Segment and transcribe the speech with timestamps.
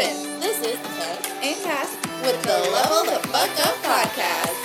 [0.00, 0.40] happens?
[0.40, 1.96] This is Ken And Cass.
[2.22, 4.56] with the Level the Fuck Up podcast.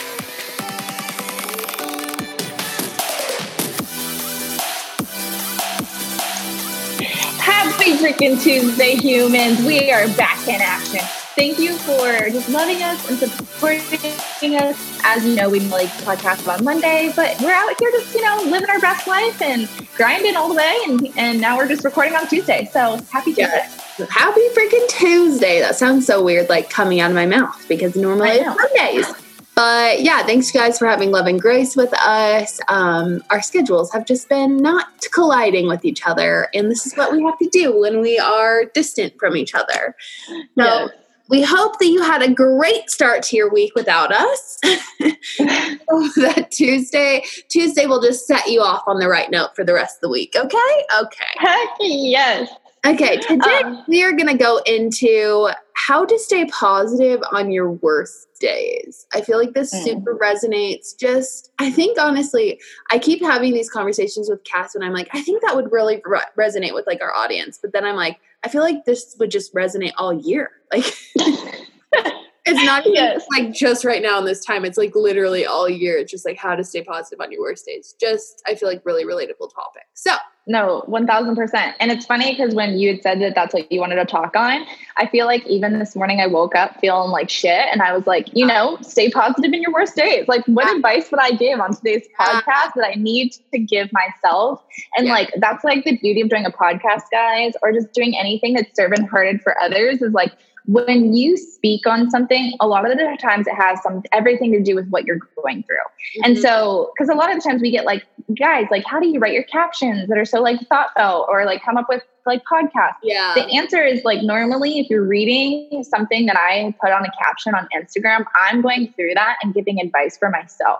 [7.39, 9.63] Happy freaking Tuesday, humans.
[9.65, 11.01] We are back in action.
[11.35, 15.01] Thank you for just loving us and supporting us.
[15.03, 18.41] As you know, we like podcast on Monday, but we're out here just, you know,
[18.45, 20.77] living our best life and grinding all the way.
[20.87, 22.69] And, and now we're just recording on Tuesday.
[22.71, 23.51] So happy Tuesday.
[23.53, 23.84] Yes.
[24.09, 25.59] Happy freaking Tuesday.
[25.59, 28.45] That sounds so weird, like coming out of my mouth because normally it's.
[28.45, 29.13] Mondays.
[29.55, 32.59] But yeah, thanks you guys for having love and grace with us.
[32.67, 37.13] Um, our schedules have just been not colliding with each other, and this is what
[37.13, 39.95] we have to do when we are distant from each other.
[40.27, 40.89] So Yes.
[41.29, 44.59] we hope that you had a great start to your week without us.
[44.99, 49.97] that Tuesday, Tuesday will just set you off on the right note for the rest
[49.97, 50.35] of the week.
[50.35, 50.57] Okay,
[50.99, 51.25] okay.
[51.37, 52.49] Heck yes.
[52.85, 57.71] Okay, today Um, we are going to go into how to stay positive on your
[57.71, 59.07] worst days.
[59.13, 59.83] I feel like this Mm.
[59.83, 60.97] super resonates.
[60.97, 62.59] Just, I think honestly,
[62.91, 66.01] I keep having these conversations with Cass, and I'm like, I think that would really
[66.05, 67.57] re- resonate with like our audience.
[67.61, 70.51] But then I'm like, I feel like this would just resonate all year.
[70.71, 70.85] Like,
[72.45, 73.25] it's not even Yes.
[73.37, 74.65] like just right now in this time.
[74.65, 75.97] It's like literally all year.
[75.97, 77.95] It's just like how to stay positive on your worst days.
[77.99, 79.83] Just, I feel like really relatable topic.
[79.95, 80.13] So,
[80.47, 81.73] No, 1000%.
[81.79, 84.35] And it's funny because when you had said that that's what you wanted to talk
[84.35, 84.63] on,
[84.95, 87.67] I feel like even this morning I woke up feeling like shit.
[87.71, 90.27] And I was like, you know, stay positive in your worst days.
[90.27, 90.75] Like, what Yeah.
[90.75, 94.63] advice would I give on today's podcast that I need to give myself?
[94.95, 95.13] And Yeah.
[95.13, 98.75] like, that's like the beauty of doing a podcast, guys, or just doing anything that's
[98.75, 100.33] servant hearted for others is like,
[100.67, 104.61] when you speak on something, a lot of the times it has some everything to
[104.61, 106.23] do with what you're going through.
[106.23, 106.41] And Mhm.
[106.41, 108.03] so, because a lot of the times we get like,
[108.39, 111.63] guys, like, how do you write your captions that are so like thoughtful or like
[111.63, 112.95] come up with like podcasts?
[113.03, 113.33] yeah.
[113.35, 117.53] The answer is like, normally, if you're reading something that I put on a caption
[117.53, 120.79] on Instagram, I'm going through that and giving advice for myself.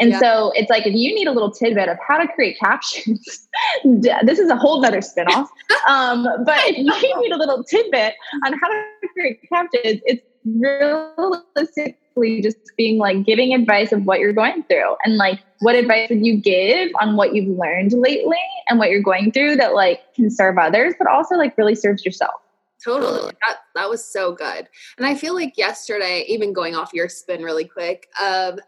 [0.00, 0.18] And Yeah.
[0.18, 3.48] so it's like, if you need a little tidbit of how to create captions,
[3.84, 5.48] this is a whole nother spinoff.
[5.88, 8.84] um, but if you need a little tidbit on how to
[9.14, 15.16] create captions, it's realistically just being like giving advice of what you're going through and
[15.16, 18.36] like what advice would you give on what you've learned lately
[18.68, 22.04] and what you're going through that like can serve others but also like really serves
[22.04, 22.34] yourself
[22.84, 23.32] Totally.
[23.46, 24.68] That that was so good.
[24.98, 28.58] And I feel like yesterday, even going off your spin really quick, of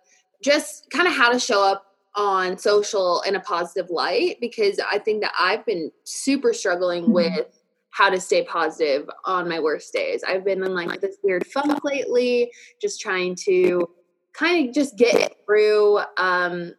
[0.46, 1.84] just kind of how to show up
[2.14, 7.12] on social in a positive light because I think that I've been super struggling Mhm.
[7.12, 10.22] with how to stay positive on my worst days.
[10.22, 13.88] I've been in like this weird funk lately, just trying to
[14.32, 16.74] kind of just get it through um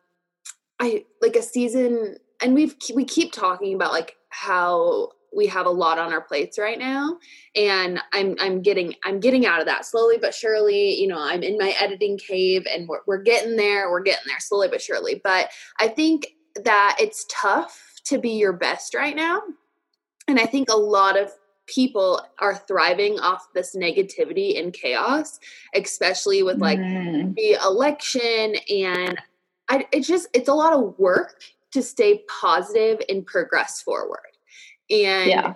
[0.80, 5.72] I like a season and we've we keep talking about like how we have a
[5.72, 7.18] lot on our plates right now.
[7.56, 11.00] And i'm i'm getting i'm getting out of that slowly but surely.
[11.00, 14.40] You know i'm in my editing cave and we're, we're getting there we're getting there
[14.40, 15.22] slowly but surely.
[15.24, 15.50] But
[15.80, 16.28] i think
[16.64, 19.42] that it's tough to be your best right now.
[20.28, 21.32] And i think a lot of
[21.68, 25.38] people are thriving off this negativity and chaos
[25.76, 27.36] especially with like Mm.
[27.36, 28.56] the election.
[28.74, 29.20] And
[29.70, 31.42] I, it's just it's a lot of work
[31.74, 34.37] to stay positive and progress forward
[34.90, 35.54] and yeah.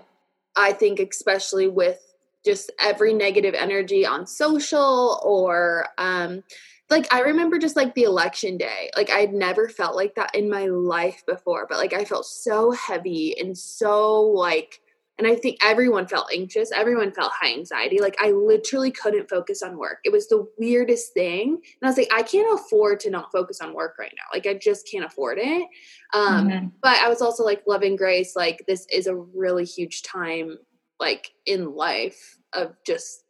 [0.55, 1.99] I think especially with
[2.45, 6.43] just every negative energy on social or um
[6.89, 8.89] like i remember just like the election day.
[8.95, 12.71] Like i'd never felt like that in my life before but like i felt so
[12.71, 14.81] heavy and so like
[15.21, 16.71] and I think everyone felt anxious.
[16.71, 17.99] Everyone felt high anxiety.
[18.01, 19.99] Like I literally couldn't focus on work.
[20.03, 21.49] It was the weirdest thing.
[21.49, 24.23] And I was like, I can't afford to not focus on work right now.
[24.33, 25.67] Like I just can't afford it.
[26.15, 26.71] Um, Mhm.
[26.81, 28.35] But I was also like, love and grace.
[28.35, 30.57] Like this is a really huge time,
[30.99, 33.23] like in life of just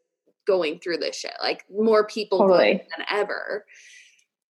[0.47, 1.33] going through this shit.
[1.41, 2.81] Like more people Totally.
[2.95, 3.65] than ever.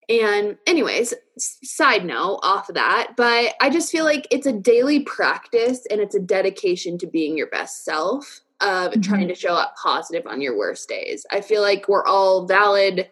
[0.09, 5.01] And, anyways, side note off of that, but I just feel like it's a daily
[5.01, 9.03] practice and it's a dedication to being your best self of Mhm.
[9.03, 11.25] trying to show up positive on your worst days.
[11.31, 13.09] I feel like we're all valid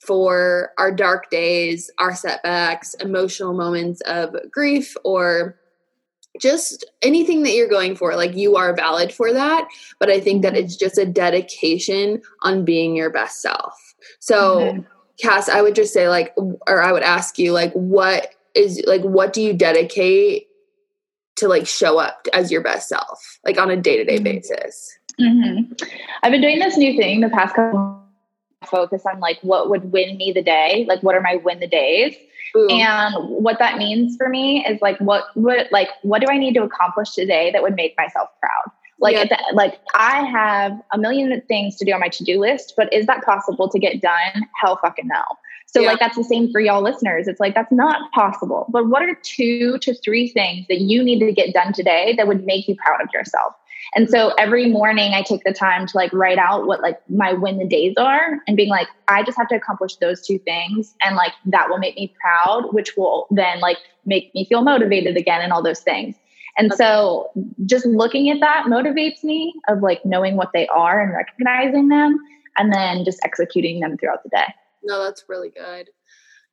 [0.00, 5.56] for our dark days, our setbacks, emotional moments of grief, or
[6.40, 8.14] just anything that you're going for.
[8.16, 9.68] Like you are valid for that.
[9.98, 13.94] But I think that it's just a dedication on being your best self.
[14.20, 14.86] So, Mhm.
[15.22, 19.02] Cass, I would just say like, or I would ask you like, what is like,
[19.02, 20.48] what do you dedicate
[21.36, 24.98] to like show up as your best self, like on a day to day basis?
[25.18, 25.80] Mhm.
[26.22, 28.00] I've been doing this new thing the past couple
[28.66, 31.66] focus on like what would win me the day, like what are my win the
[31.66, 32.14] days.
[32.56, 32.68] Ooh.
[32.68, 36.54] And what that means for me is like what would like what do I need
[36.54, 38.74] to accomplish today that would make myself proud?
[39.00, 39.24] Like, Yeah.
[39.24, 42.92] the, like I have a million things to do on my to do list, but
[42.92, 44.46] is that possible to get done?
[44.60, 45.22] Hell fucking no.
[45.66, 45.88] So, Yeah.
[45.88, 47.28] like, that's the same for y'all listeners.
[47.28, 48.66] It's like, that's not possible.
[48.68, 52.26] But what are two to three things that you need to get done today that
[52.26, 53.54] would make you proud of yourself?
[53.94, 54.38] And so mm-hmm.
[54.38, 57.66] every morning I take the time to like write out what like my win the
[57.66, 60.94] days are and being like, I just have to accomplish those two things.
[61.02, 65.16] And like that will make me proud, which will then like make me feel motivated
[65.16, 66.14] again and all those things.
[66.58, 67.30] And so
[67.66, 72.18] just looking at that motivates me of like knowing what they are and recognizing them
[72.58, 74.52] and then just executing them throughout the day.
[74.82, 75.90] No, that's really good.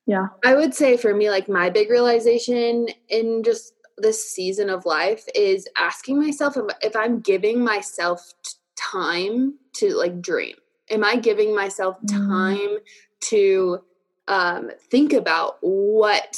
[0.05, 0.27] Yeah.
[0.45, 5.25] I would say for me, like my big realization in just this season of life
[5.33, 8.33] is asking myself if, if I'm giving myself
[8.75, 10.55] time to like dream.
[10.89, 12.27] Am I giving myself Mm.
[12.29, 12.77] time
[13.19, 13.79] to
[14.27, 16.37] um, think about what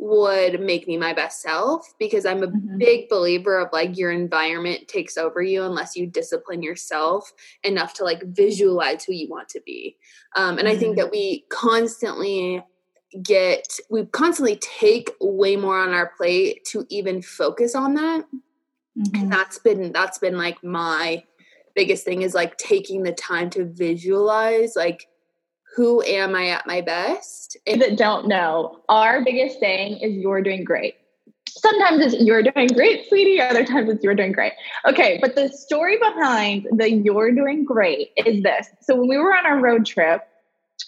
[0.00, 1.86] would make me my best self?
[1.98, 2.78] Because I'm a Mhm.
[2.78, 7.32] big believer of like your environment takes over you unless you discipline yourself
[7.62, 9.96] enough to like visualize who you want to be.
[10.34, 10.96] Um, and I think Mhm.
[10.96, 12.64] that we constantly
[13.22, 18.24] get we constantly take way more on our plate to even focus on that
[19.14, 21.22] and that's been that's been like my
[21.74, 25.06] biggest thing is like taking the time to visualize like
[25.80, 30.42] who am i at my best and that don't know, our biggest thing is you're
[30.42, 30.94] doing great.
[31.48, 33.40] Sometimes it's you're doing great, sweetie.
[33.40, 34.52] Other times it's you're doing great.
[34.86, 38.68] Okay, but the story behind the you're doing great is this.
[38.82, 40.28] So when we were on our road trip,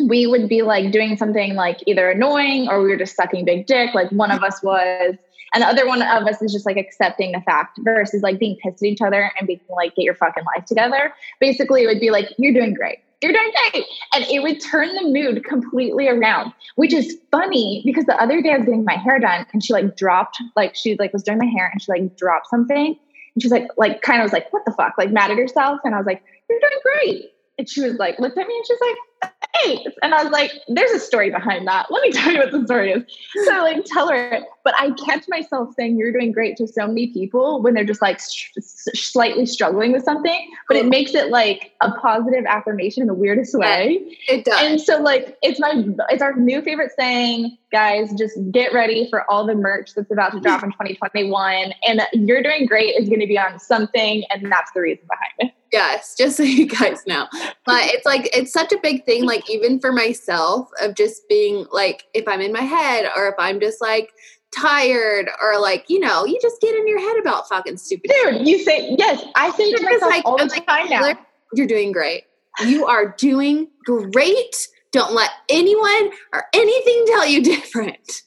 [0.06, 3.66] we would be like doing something like either annoying or we were just sucking big
[3.66, 3.94] dick.
[3.94, 5.14] Like one of us was,
[5.54, 8.58] and the other one of us is just like accepting the fact versus like being
[8.62, 11.14] pissed at each other and being like, get your fucking life together.
[11.40, 12.98] Basically, it would be like, you're doing great.
[13.22, 13.84] You're doing great.
[14.14, 18.50] And it would turn the mood completely around, which is funny because the other day
[18.50, 21.38] I was getting my hair done and she like dropped, like she like was doing
[21.38, 22.98] my hair and she like dropped something.
[23.34, 24.94] And she's like, like kind of was like, what the fuck?
[24.98, 25.80] Like mad at herself.
[25.84, 27.30] And I was like, you're doing great.
[27.58, 28.96] And she was like, looked at me and she's like,
[29.54, 29.86] hey.
[30.02, 31.90] And I was like, there's a story behind that.
[31.90, 33.02] Let me tell you what the story is.
[33.44, 36.86] So I like tell her, but I catch myself saying you're doing great to so
[36.86, 41.30] many people when they're just like sh- slightly struggling with something, but it makes it
[41.30, 44.16] like a positive affirmation in the weirdest way.
[44.28, 48.72] it does And so like it's my it's our new favorite saying, guys, just get
[48.72, 51.74] ready for all the merch that's about to drop in 2021.
[51.86, 55.61] And you're doing great is gonna be on something, and that's the reason behind it.
[55.72, 57.26] Yes just so you guys know
[57.64, 61.66] but it's like it's such a big thing like even for myself of just being
[61.72, 64.10] like if i'm in my head or if i'm just like
[64.54, 68.10] tired or like you know you just get in your head about fucking stupid.
[68.22, 71.14] Dude, you say yes, I say to myself like- all the I'm like, time now.
[71.54, 72.24] You're doing great.
[72.66, 74.68] You are doing great.
[74.90, 78.22] Don't let anyone or anything tell you different.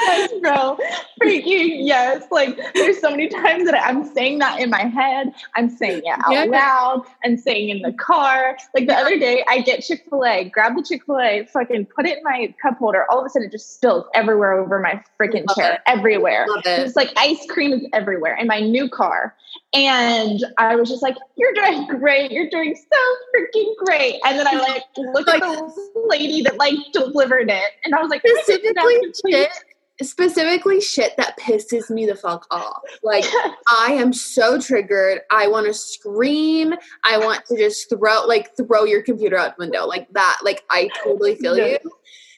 [0.40, 0.78] bro.
[1.22, 2.24] Freaking yes.
[2.30, 5.32] Like there's so many times that I'm saying that in my head.
[5.54, 6.44] I'm saying it out Yeah.
[6.44, 7.04] loud.
[7.24, 8.56] I'm saying in the car.
[8.74, 11.86] Like the other day, I get Chick Fil A, grab the Chick Fil A, fucking
[11.86, 13.06] put it in my cup holder.
[13.10, 15.80] All of a sudden, it just spills everywhere over my freaking chair, it.
[15.86, 16.46] everywhere.
[16.48, 16.80] Love it.
[16.86, 19.34] It's like ice cream is everywhere in my new car.
[19.72, 22.30] And I was just like, You're doing great.
[22.32, 22.98] You're doing so
[23.34, 24.20] freaking great.
[24.24, 27.70] And then I like look at the lady that like delivered it.
[27.84, 29.64] And I was like, "Can I get Specifically napkin, please?" shit.
[30.02, 32.80] Specifically shit that pisses me the fuck off.
[33.02, 33.24] Like
[33.68, 35.20] I am so triggered.
[35.30, 36.74] I want to scream.
[37.04, 39.86] I want to just throw like throw your computer out the window.
[39.86, 40.38] Like that.
[40.42, 41.78] Like I totally feel you.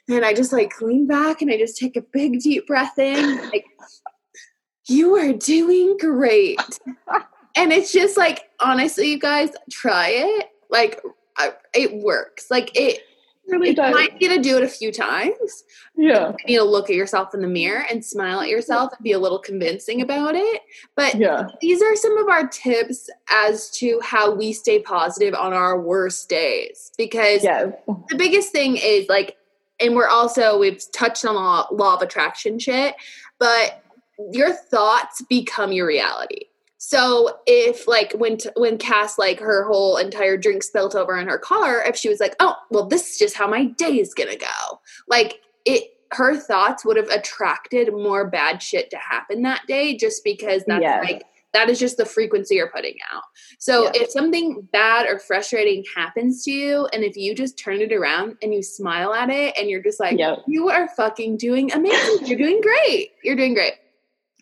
[0.08, 3.50] And I just like lean back and I just take a big deep breath in.
[3.50, 3.66] Like
[4.88, 6.60] you are doing great.
[7.56, 10.48] and it's just like honestly, you guys try it.
[10.68, 11.00] Like
[11.74, 12.50] it works.
[12.50, 13.02] Like it.
[13.48, 13.92] Really You does.
[13.94, 15.64] might need to do it a few times.
[15.96, 16.30] Yeah.
[16.46, 19.12] You need to look at yourself in the mirror and smile at yourself and be
[19.12, 20.62] a little convincing about it.
[20.96, 21.48] But Yeah.
[21.60, 26.28] these are some of our tips as to how we stay positive on our worst
[26.28, 26.92] days.
[26.96, 27.72] Because Yes.
[28.08, 29.36] the biggest thing is like,
[29.80, 32.94] and we're also, we've touched on law, law of attraction shit,
[33.38, 33.82] but
[34.30, 36.46] your thoughts become your reality.
[36.84, 41.28] So if like when t- when Cass like her whole entire drink spilt over in
[41.28, 44.14] her car, if she was like, "Oh, well, this is just how my day is
[44.14, 49.60] gonna go," like it, her thoughts would have attracted more bad shit to happen that
[49.68, 51.22] day, just because that's like
[51.52, 53.22] that is just the frequency you're putting out.
[53.60, 57.92] So if something bad or frustrating happens to you, and if you just turn it
[57.92, 60.38] around and you smile at it, and you're just like, Yep.
[60.48, 62.26] you are fucking doing amazing.
[62.26, 63.12] You're doing great.
[63.22, 63.74] You're doing great.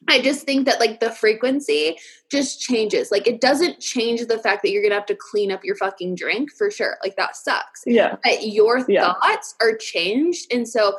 [0.08, 1.98] I just think that like the frequency
[2.30, 3.10] just changes.
[3.10, 6.14] Like it doesn't change the fact that you're gonna have to clean up your fucking
[6.14, 6.96] drink for sure.
[7.02, 7.82] Like that sucks.
[7.86, 8.16] Yeah.
[8.24, 9.12] But your Yeah.
[9.14, 10.52] thoughts are changed.
[10.52, 10.96] And so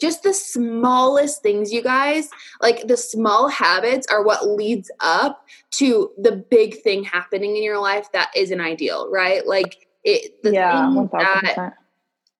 [0.00, 2.28] just the smallest things, you guys,
[2.60, 7.78] like the small habits are what leads up to the big thing happening in your
[7.78, 9.46] life that isn't ideal, right?
[9.46, 11.10] Like it, the yeah, thing 1000%.
[11.10, 11.74] that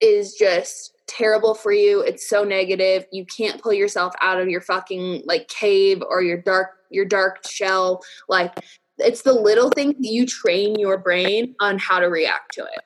[0.01, 2.01] is just terrible for you.
[2.01, 3.05] It's so negative.
[3.11, 7.45] You can't pull yourself out of your fucking like cave or your dark your dark
[7.47, 8.03] shell.
[8.29, 8.53] Like
[8.97, 12.81] it's the little things you train your brain on how to react to it.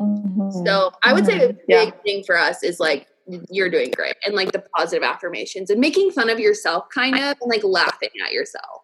[0.00, 0.64] Mhm.
[0.66, 1.90] So I would say the big Yeah.
[2.04, 3.08] thing for us is like
[3.50, 7.36] you're doing great and like the positive affirmations and making fun of yourself kind of
[7.40, 8.82] and like laughing at yourself.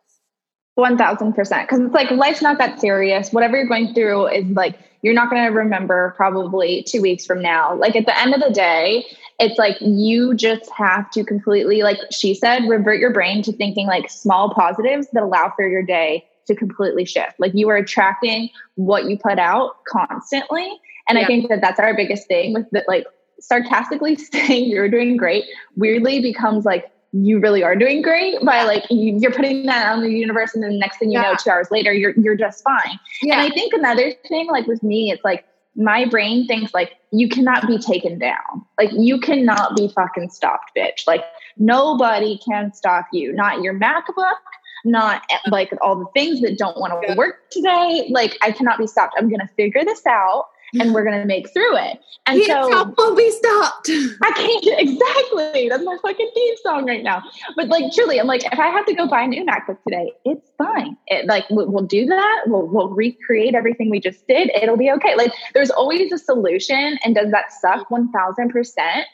[0.75, 1.69] One thousand percent.
[1.69, 3.33] Because it's like life's not that serious.
[3.33, 7.43] Whatever you're going through is like you're not going to remember probably two weeks from
[7.43, 7.75] now.
[7.75, 9.05] Like at the end of the day,
[9.39, 13.87] it's like you just have to completely, like she said, revert your brain to thinking
[13.87, 17.35] like small positives that allow for your day to completely shift.
[17.39, 20.81] Like you are attracting what you put out constantly.
[21.09, 21.25] And Yeah.
[21.25, 23.07] I think that that's our biggest thing with the, like
[23.41, 25.45] sarcastically saying you're doing great
[25.77, 29.99] weirdly becomes like you really are doing great by like you, you're putting that out
[29.99, 32.37] in the universe and then the next thing you know two hours later you're you're
[32.37, 32.99] just fine.
[33.23, 33.41] Yeah.
[33.41, 35.45] and i think another thing like with me it's like
[35.77, 38.65] my brain thinks like you cannot be taken down.
[38.79, 41.07] Like you cannot be fucking stopped bitch.
[41.07, 41.25] Like
[41.57, 43.33] nobody can stop you.
[43.33, 44.37] Not your macbook
[44.85, 47.17] not eh, like all the things that don't want to Yeah.
[47.17, 48.07] work today.
[48.11, 49.15] Like i cannot be stopped.
[49.19, 50.47] I'm gonna figure this out
[50.81, 53.91] and we're gonna make through it and Can't so stop, won't be stopped.
[54.23, 55.69] I can't exactly.
[55.69, 57.23] That's my fucking theme song right now.
[57.55, 60.13] But like, truly, I'm like, if I have to go buy a new MacBook today,
[60.25, 60.97] it's fine.
[61.09, 62.45] It, like, we'll, we'll do that.
[62.47, 64.51] We'll we'll recreate everything we just did.
[64.55, 65.15] It'll be okay.
[65.17, 66.99] Like, there's always a solution.
[67.05, 67.91] And does that suck?
[67.91, 69.07] One thousand percent.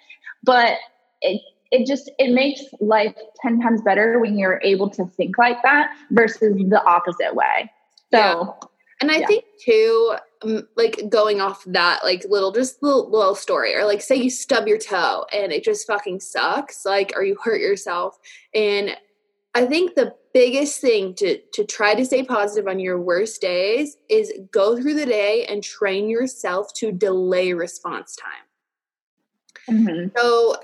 [0.44, 0.76] But
[1.20, 5.60] it it just it makes life ten times better when you're able to think like
[5.64, 7.72] that versus the opposite way.
[8.12, 8.56] So
[9.00, 9.26] And I Yeah.
[9.26, 14.02] think too, um, like going off that, like little, just little, little story, or like
[14.02, 18.18] say you stub your toe and it just fucking sucks, like, or you hurt yourself.
[18.54, 18.96] And
[19.54, 23.96] I think the biggest thing to to try to stay positive on your worst days
[24.08, 28.44] is go through the day and train yourself to delay response time.
[29.68, 30.10] mhm.
[30.16, 30.56] So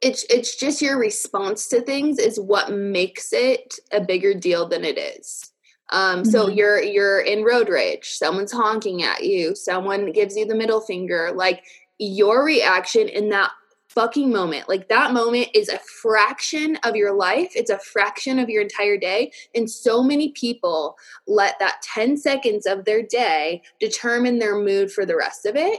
[0.00, 4.84] it's it's just your response to things is what makes it a bigger deal than
[4.84, 5.52] it is.
[5.94, 6.56] Um, so Mhm.
[6.56, 11.30] you're you're in road rage, someone's honking at you, someone gives you the middle finger,
[11.32, 11.62] like
[11.98, 13.52] your reaction in that
[13.86, 18.48] fucking moment, like that moment is a fraction of your life, it's a fraction of
[18.50, 20.96] your entire day, and so many people
[21.28, 25.78] let that 10 seconds of their day determine their mood for the rest of it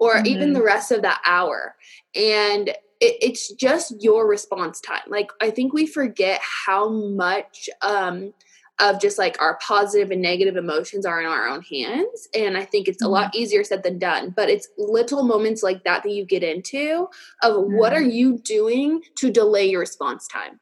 [0.00, 0.54] or even Mhm.
[0.54, 1.76] the rest of that hour.
[2.16, 5.02] And it, it's just your response time.
[5.06, 8.34] Like I think we forget how much um,
[8.80, 12.28] of just like our positive and negative emotions are in our own hands.
[12.34, 14.30] And I think it's a lot easier said than done.
[14.30, 17.08] But it's little moments like that that you get into
[17.42, 17.96] of what Mhm.
[17.96, 20.58] are you doing to delay your response time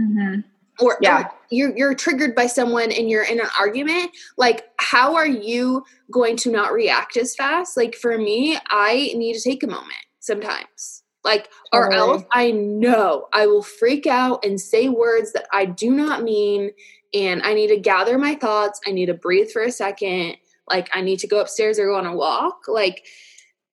[0.00, 0.44] Mhm.
[0.80, 1.20] or, Yeah.
[1.28, 5.84] or you're you're triggered by someone and you're in an argument like how are you
[6.10, 9.92] going to not react as fast like for me i need to take a moment
[10.20, 15.64] sometimes like or else i know i will freak out and say words that i
[15.64, 16.70] do not mean
[17.14, 20.36] and i need to gather my thoughts i need to breathe for a second
[20.68, 23.04] like i need to go upstairs or go on a walk like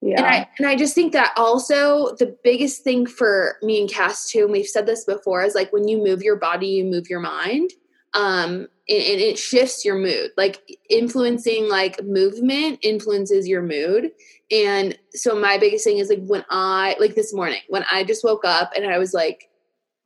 [0.01, 0.17] Yeah.
[0.17, 4.29] and I and I just think that also the biggest thing for me and Cass
[4.31, 7.09] too, and we've said this before, is like when you move your body, you move
[7.09, 7.71] your mind.
[8.13, 10.31] Um and, and it shifts your mood.
[10.35, 14.11] Like influencing like movement influences your mood.
[14.51, 18.23] And so my biggest thing is like when I like this morning, when I just
[18.23, 19.49] woke up and I was like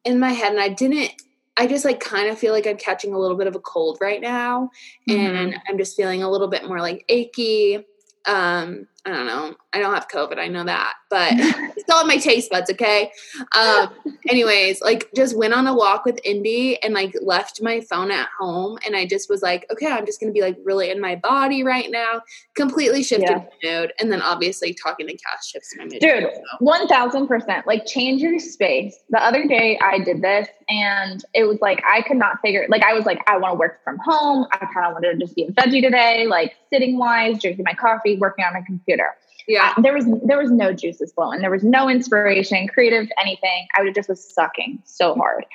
[0.04, 1.12] in my head and I didn't
[1.56, 4.00] I just like kind of feel like I'm catching a little bit of a cold
[4.02, 4.72] right now
[5.08, 7.86] and I'm just feeling a little bit more like achy.
[8.26, 9.54] Um, I don't know.
[9.74, 10.38] I don't have COVID.
[10.40, 11.34] I know that, but
[11.78, 12.70] still have my taste buds.
[12.72, 13.12] Okay.
[13.58, 13.90] Um,
[14.30, 18.30] anyways, like just went on a walk with Indy and like left my phone at
[18.40, 18.78] home.
[18.86, 21.16] And I just was like, okay, I'm just going to be like really in my
[21.16, 22.22] body right now.
[22.56, 23.38] Completely shifted Yeah.
[23.64, 23.94] my mood.
[24.00, 26.00] And then obviously talking to Cass shifts my mood.
[26.00, 26.30] Dude, too.
[26.60, 27.68] One thousand percent.
[27.68, 28.96] Like change your space.
[29.10, 32.84] The other day I did this and it was like I could not figure like
[32.84, 34.46] I was like, I want to work from home.
[34.54, 37.74] I kind of wanted to just be in veggie today, like sitting wise, drinking my
[37.74, 38.93] coffee, working on my computer.
[39.48, 39.74] Yeah.
[39.78, 41.42] Uh, there was there was no juices flowing.
[41.42, 43.68] There was no inspiration, creative, anything.
[43.78, 45.46] I would just was sucking so hard.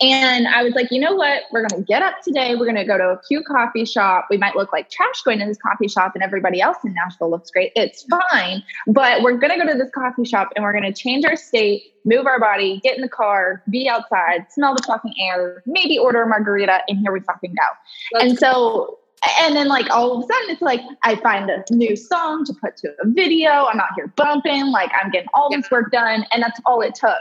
[0.00, 1.42] And I was like, you know what?
[1.50, 2.54] We're gonna get up today.
[2.54, 4.26] We're gonna go to a cute coffee shop.
[4.30, 7.30] We might look like trash going to this coffee shop, and everybody else in Nashville
[7.30, 7.72] looks great.
[7.74, 11.36] It's fine, but we're gonna go to this coffee shop and we're gonna change our
[11.36, 15.98] state, move our body, get in the car, be outside, smell the fucking air, maybe
[15.98, 18.18] order a margarita, and here we fucking go.
[18.18, 18.98] Let's and so
[19.40, 22.54] and then like all of a sudden it's like I find a new song to
[22.54, 23.50] put to a video.
[23.50, 26.94] I'm out here bumping, like I'm getting all this work done, and that's all it
[26.94, 27.18] took.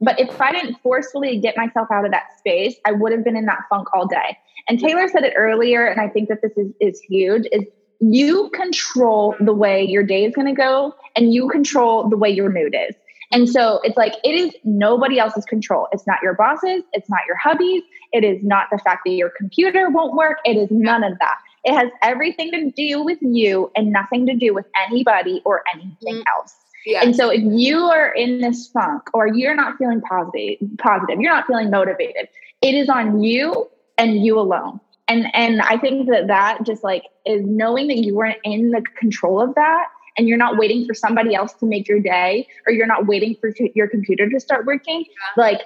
[0.00, 3.36] But if I didn't forcefully get myself out of that space, I would have been
[3.36, 4.38] in that funk all day.
[4.68, 7.64] And Taylor said it earlier, and I think that this is, is huge, is
[8.00, 12.30] you control the way your day is going to go and you control the way
[12.30, 12.96] your mood is.
[13.32, 15.88] And so it's like it is nobody else's control.
[15.92, 17.80] It's not your bosses, it's not your hubbies,
[18.12, 21.38] it is not the fact that your computer won't work, it is none of that.
[21.64, 26.16] It has everything to do with you and nothing to do with anybody or anything
[26.16, 26.28] mm-hmm.
[26.36, 26.54] else.
[26.84, 27.04] Yes.
[27.04, 31.32] And so if you are in this funk or you're not feeling positive, positive, you're
[31.32, 32.28] not feeling motivated,
[32.60, 34.80] it is on you and you alone.
[35.08, 38.82] And and I think that that just like is knowing that you weren't in the
[38.98, 42.72] control of that and you're not waiting for somebody else to make your day or
[42.72, 45.04] you're not waiting for your computer to start working.
[45.08, 45.42] Yeah.
[45.42, 45.60] Like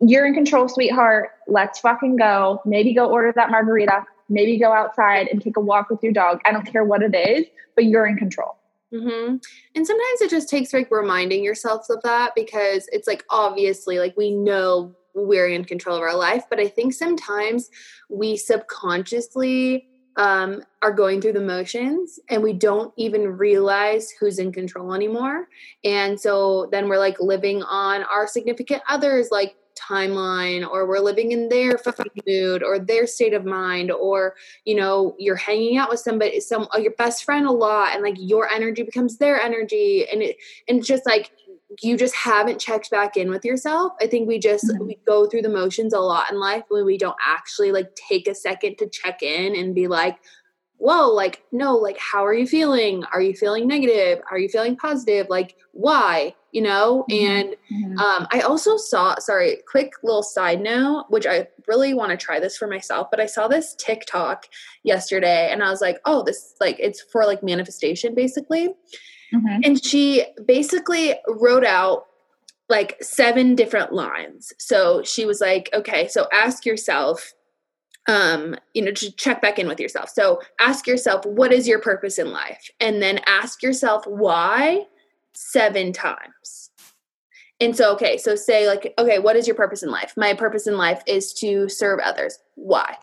[0.00, 1.30] you're in control, sweetheart.
[1.46, 2.60] Let's fucking go.
[2.64, 4.04] Maybe go order that margarita.
[4.28, 6.40] Maybe go outside and take a walk with your dog.
[6.46, 8.56] I don't care what it is, but you're in control.
[8.94, 9.36] Mm-hmm.
[9.74, 14.16] And sometimes it just takes like reminding yourselves of that because it's like obviously like
[14.16, 17.70] we know we're in control of our life, but I think sometimes
[18.08, 19.88] we subconsciously
[20.20, 25.48] um, are going through the motions and we don't even realize who's in control anymore.
[25.82, 31.32] And so then we're like living on our significant others, like timeline or we're living
[31.32, 31.78] in their
[32.26, 34.34] mood or their state of mind or
[34.66, 38.02] you know you're hanging out with somebody some uh, your best friend a lot and
[38.02, 40.36] like your energy becomes their energy and it
[40.68, 41.30] and just like
[41.82, 44.86] you just haven't checked back in with yourself i think we just mm-hmm.
[44.86, 48.26] we go through the motions a lot in life when we don't actually like take
[48.26, 50.18] a second to check in and be like
[50.80, 53.04] whoa, like, no, like, how are you feeling?
[53.12, 54.22] Are you feeling negative?
[54.30, 55.28] Are you feeling positive?
[55.28, 56.34] Like, why?
[56.52, 57.04] You know?
[57.10, 57.26] Mm-hmm.
[57.26, 57.98] And mm-hmm.
[57.98, 62.40] Um, I also saw, sorry, quick little side note, which I really want to try
[62.40, 64.46] this for myself, but I saw this TikTok
[64.82, 68.68] yesterday and I was like, oh, this, like, it's for like manifestation basically.
[69.34, 69.60] Mm-hmm.
[69.62, 72.06] And she basically wrote out
[72.70, 74.52] like seven different lines.
[74.58, 77.34] So she was like, okay, so ask yourself,
[78.08, 80.08] um, you know, to check back in with yourself.
[80.08, 82.70] So ask yourself, what is your purpose in life?
[82.80, 84.86] And then ask yourself why
[85.32, 86.70] seven times.
[87.60, 90.14] And so, okay, so say, like, okay, what is your purpose in life?
[90.16, 92.38] My purpose in life is to serve others.
[92.54, 92.96] Why?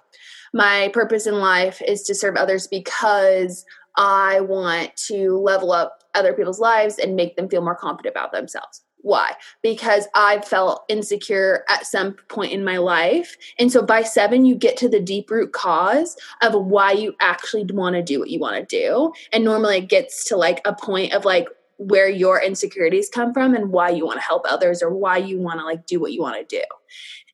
[0.53, 3.65] My purpose in life is to serve others because
[3.97, 8.31] I want to level up other people's lives and make them feel more confident about
[8.31, 8.81] themselves.
[9.01, 9.33] Why?
[9.61, 13.37] Because I felt insecure at some point in my life.
[13.59, 17.65] And so by seven, you get to the deep root cause of why you actually
[17.65, 19.13] want to do what you want to do.
[19.31, 23.53] And normally it gets to like a point of like where your insecurities come from
[23.53, 26.11] and why you want to help others or why you want to like do what
[26.11, 26.63] you want to do.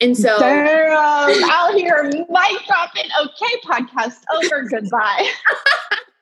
[0.01, 3.09] And so Damn, I'll hear mic dropping.
[3.21, 4.63] Okay, podcast over.
[4.63, 5.29] Goodbye.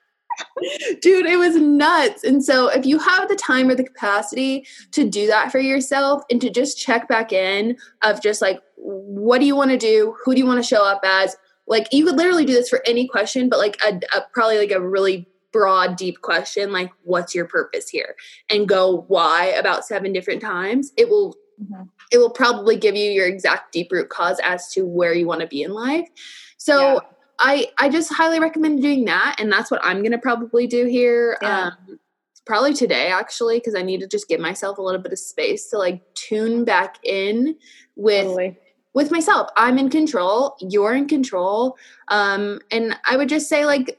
[1.00, 2.24] Dude, it was nuts.
[2.24, 6.22] And so, if you have the time or the capacity to do that for yourself
[6.30, 10.14] and to just check back in of just like, what do you want to do?
[10.24, 11.36] Who do you want to show up as?
[11.66, 14.72] Like, you could literally do this for any question, but like a, a probably like
[14.72, 18.16] a really broad, deep question, like, what's your purpose here?
[18.48, 20.92] And go why about seven different times.
[20.96, 21.36] It will.
[21.62, 21.82] Mm-hmm.
[22.10, 25.40] It will probably give you your exact deep root cause as to where you want
[25.42, 26.08] to be in life.
[26.56, 26.98] So, yeah
[27.42, 31.36] I I just highly recommend doing that, and that's what I'm gonna probably do here.
[31.42, 31.70] Yeah.
[31.88, 31.98] Um,
[32.44, 35.68] probably today actually, because I need to just give myself a little bit of space
[35.70, 37.56] to like tune back in
[37.96, 38.24] with.
[38.24, 38.58] Totally.
[38.94, 40.54] With myself, I'm in control.
[40.60, 41.78] You're in control.
[42.08, 43.98] Um, and I would just say, like,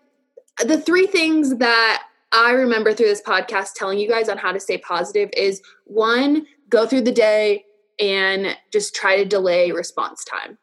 [0.63, 4.60] the three things that I remember through this podcast telling you guys on how to
[4.60, 7.65] stay positive is one, go through the day
[7.99, 10.60] and just try to delay response time.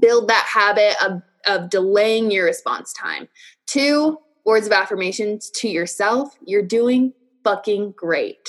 [0.00, 3.28] Build that habit of of delaying your response time.
[3.66, 6.36] Two, words of affirmations to yourself.
[6.44, 7.12] You're doing
[7.44, 8.48] fucking great.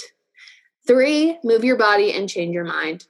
[0.87, 3.05] Three, move your body and change your mind.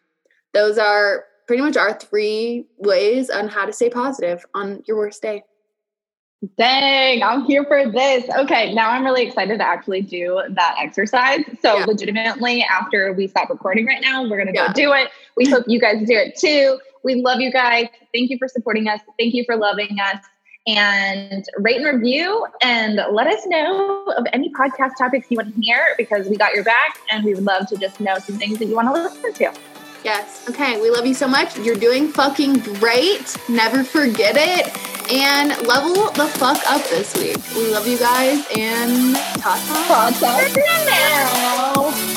[0.54, 5.22] Those are pretty much our three ways on how to stay positive on your worst
[5.22, 5.44] day.
[6.58, 8.28] Dang, I'm here for this.
[8.36, 11.42] Okay, now I'm really excited to actually do that exercise.
[11.62, 11.86] So, yeah.
[11.86, 14.74] legitimately, after we stop recording right now, we're going to go yeah.
[14.74, 15.10] do it.
[15.38, 16.80] We hope you guys do it too.
[17.04, 17.88] We love you guys.
[18.14, 19.02] Thank you for supporting us.
[19.20, 20.24] Thank you for loving us.
[20.68, 25.62] And rate and review and let us know of any podcast topics you want to
[25.62, 28.60] hear because we got your back and we would love to just know some things
[28.60, 29.52] that you want to listen to.
[30.04, 30.48] Yes.
[30.50, 30.80] Okay.
[30.80, 31.58] We love you so much.
[31.60, 33.36] You're doing fucking great.
[33.50, 35.12] Never forget it.
[35.12, 37.38] And level the fuck up this week.
[37.56, 40.16] We love you guys and ta ta.
[40.20, 42.11] Ta ta now.